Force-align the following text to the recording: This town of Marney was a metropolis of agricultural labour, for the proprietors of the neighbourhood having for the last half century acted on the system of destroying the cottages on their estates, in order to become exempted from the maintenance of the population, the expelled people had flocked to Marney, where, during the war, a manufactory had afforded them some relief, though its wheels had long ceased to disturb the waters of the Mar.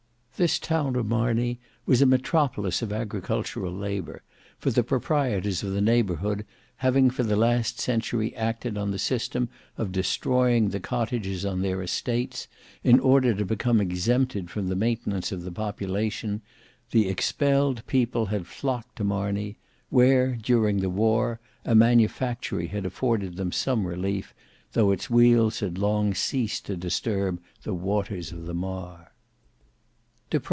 This 0.37 0.57
town 0.57 0.95
of 0.95 1.05
Marney 1.05 1.59
was 1.85 2.01
a 2.01 2.07
metropolis 2.07 2.81
of 2.81 2.91
agricultural 2.91 3.71
labour, 3.71 4.23
for 4.57 4.71
the 4.71 4.81
proprietors 4.81 5.61
of 5.61 5.71
the 5.71 5.81
neighbourhood 5.81 6.47
having 6.77 7.11
for 7.11 7.21
the 7.21 7.35
last 7.35 7.75
half 7.77 7.85
century 7.85 8.35
acted 8.35 8.75
on 8.75 8.89
the 8.89 8.97
system 8.97 9.49
of 9.77 9.91
destroying 9.91 10.69
the 10.69 10.79
cottages 10.79 11.45
on 11.45 11.61
their 11.61 11.83
estates, 11.83 12.47
in 12.83 12.99
order 12.99 13.35
to 13.35 13.45
become 13.45 13.79
exempted 13.79 14.49
from 14.49 14.67
the 14.67 14.75
maintenance 14.75 15.31
of 15.31 15.43
the 15.43 15.51
population, 15.51 16.41
the 16.89 17.07
expelled 17.07 17.85
people 17.85 18.25
had 18.25 18.47
flocked 18.47 18.95
to 18.95 19.03
Marney, 19.03 19.59
where, 19.91 20.35
during 20.37 20.79
the 20.79 20.89
war, 20.89 21.39
a 21.65 21.75
manufactory 21.75 22.65
had 22.65 22.83
afforded 22.83 23.35
them 23.35 23.51
some 23.51 23.85
relief, 23.85 24.33
though 24.73 24.89
its 24.89 25.07
wheels 25.07 25.59
had 25.59 25.77
long 25.77 26.15
ceased 26.15 26.65
to 26.65 26.75
disturb 26.75 27.39
the 27.61 27.75
waters 27.75 28.31
of 28.31 28.47
the 28.47 28.55
Mar. 28.55 29.07